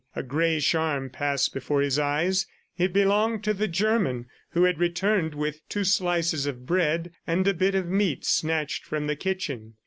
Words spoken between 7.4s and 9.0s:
a bit of meat snatched